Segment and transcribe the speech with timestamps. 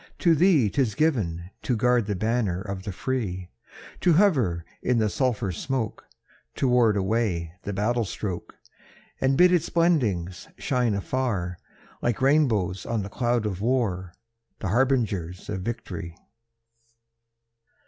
[0.17, 3.51] to thee 'tis given To guard the banner of the free,
[3.99, 6.05] To hover in the sulphur smoke,
[6.55, 8.55] To ward away the battle stroke,
[9.21, 11.59] And bid its blendings shine afar,
[12.01, 14.15] Like rainbows on the cloud of war,
[14.57, 16.17] The harbingers of victory!